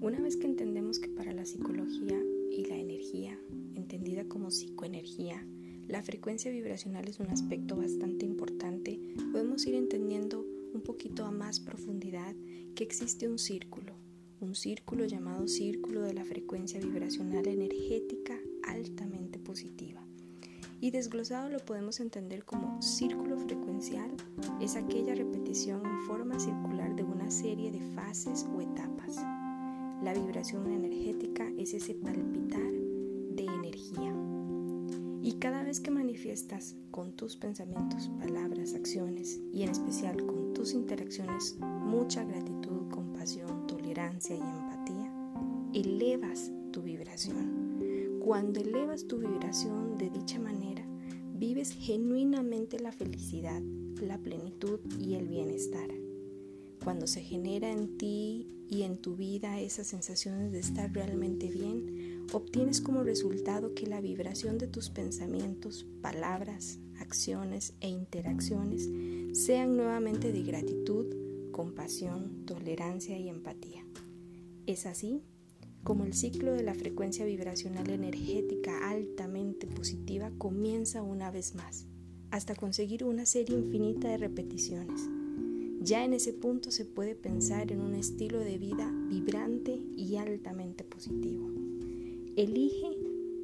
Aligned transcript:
Una 0.00 0.20
vez 0.20 0.36
que 0.36 0.46
entendemos 0.46 0.98
que 0.98 1.08
para 1.08 1.32
la 1.32 1.46
psicología 1.46 2.22
y 2.50 2.66
la 2.66 2.76
energía, 2.76 3.38
entendida 3.74 4.24
como 4.24 4.50
psicoenergía, 4.50 5.46
la 5.88 6.02
frecuencia 6.02 6.50
vibracional 6.50 7.08
es 7.08 7.18
un 7.18 7.28
aspecto 7.28 7.76
bastante 7.76 8.26
importante, 8.26 9.00
podemos 9.32 9.66
ir 9.66 9.74
entendiendo 9.74 10.44
un 10.74 10.82
poquito 10.82 11.24
a 11.24 11.30
más 11.30 11.60
profundidad 11.60 12.34
que 12.74 12.84
existe 12.84 13.26
un 13.26 13.38
círculo, 13.38 13.94
un 14.40 14.54
círculo 14.54 15.06
llamado 15.06 15.48
círculo 15.48 16.02
de 16.02 16.12
la 16.12 16.26
frecuencia 16.26 16.78
vibracional 16.78 17.46
energética 17.46 18.38
altamente 18.64 19.38
positiva. 19.38 20.06
Y 20.78 20.90
desglosado 20.90 21.48
lo 21.48 21.58
podemos 21.60 22.00
entender 22.00 22.44
como 22.44 22.82
círculo 22.82 23.38
frecuencial 23.38 24.10
es 24.60 24.76
aquella 24.76 25.14
repetición 25.14 25.86
en 25.86 26.02
forma 26.02 26.38
circular 26.38 26.94
de 26.94 27.02
una 27.02 27.30
serie 27.30 27.70
de 27.70 27.80
fases 27.94 28.44
o 28.54 28.60
etapas. 28.60 29.16
La 30.02 30.12
vibración 30.12 30.70
energética 30.70 31.50
es 31.56 31.72
ese 31.72 31.94
palpitar 31.94 32.70
de 32.70 33.44
energía. 33.44 34.14
Y 35.22 35.38
cada 35.40 35.62
vez 35.62 35.80
que 35.80 35.90
manifiestas 35.90 36.76
con 36.90 37.12
tus 37.12 37.36
pensamientos, 37.36 38.10
palabras, 38.20 38.74
acciones 38.74 39.40
y 39.52 39.62
en 39.62 39.70
especial 39.70 40.24
con 40.26 40.52
tus 40.52 40.74
interacciones 40.74 41.56
mucha 41.60 42.24
gratitud, 42.24 42.88
compasión, 42.90 43.66
tolerancia 43.66 44.36
y 44.36 44.40
empatía, 44.40 45.12
elevas 45.72 46.52
tu 46.72 46.82
vibración. 46.82 48.20
Cuando 48.22 48.60
elevas 48.60 49.06
tu 49.06 49.18
vibración 49.18 49.96
de 49.96 50.10
dicha 50.10 50.38
manera, 50.38 50.86
vives 51.34 51.72
genuinamente 51.72 52.78
la 52.78 52.92
felicidad, 52.92 53.62
la 54.00 54.18
plenitud 54.18 54.78
y 55.00 55.14
el 55.14 55.26
bienestar. 55.26 55.88
Cuando 56.84 57.06
se 57.06 57.22
genera 57.22 57.70
en 57.70 57.96
ti 57.96 58.55
y 58.68 58.82
en 58.82 58.98
tu 58.98 59.16
vida 59.16 59.60
esas 59.60 59.86
sensaciones 59.86 60.52
de 60.52 60.58
estar 60.58 60.92
realmente 60.92 61.48
bien, 61.48 62.26
obtienes 62.32 62.80
como 62.80 63.02
resultado 63.02 63.74
que 63.74 63.86
la 63.86 64.00
vibración 64.00 64.58
de 64.58 64.66
tus 64.66 64.90
pensamientos, 64.90 65.86
palabras, 66.00 66.78
acciones 66.98 67.74
e 67.80 67.88
interacciones 67.88 68.88
sean 69.32 69.76
nuevamente 69.76 70.32
de 70.32 70.42
gratitud, 70.42 71.50
compasión, 71.52 72.44
tolerancia 72.46 73.18
y 73.18 73.28
empatía. 73.28 73.86
Es 74.66 74.86
así 74.86 75.22
como 75.84 76.04
el 76.04 76.14
ciclo 76.14 76.52
de 76.52 76.64
la 76.64 76.74
frecuencia 76.74 77.24
vibracional 77.24 77.88
energética 77.90 78.90
altamente 78.90 79.68
positiva 79.68 80.32
comienza 80.36 81.02
una 81.02 81.30
vez 81.30 81.54
más, 81.54 81.86
hasta 82.32 82.56
conseguir 82.56 83.04
una 83.04 83.24
serie 83.24 83.56
infinita 83.56 84.08
de 84.08 84.16
repeticiones. 84.16 85.08
Ya 85.80 86.04
en 86.04 86.14
ese 86.14 86.32
punto 86.32 86.70
se 86.70 86.84
puede 86.84 87.14
pensar 87.14 87.70
en 87.70 87.80
un 87.80 87.94
estilo 87.94 88.40
de 88.40 88.58
vida 88.58 88.90
vibrante 89.08 89.78
y 89.96 90.16
altamente 90.16 90.84
positivo. 90.84 91.48
Elige 92.36 92.96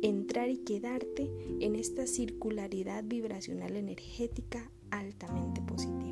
entrar 0.03 0.51
y 0.51 0.59
quedarte 0.59 1.31
en 1.61 1.77
esta 1.77 2.07
circularidad 2.07 3.05
vibracional 3.05 3.77
energética 3.77 4.71
altamente 4.91 5.63
positiva. 5.63 6.12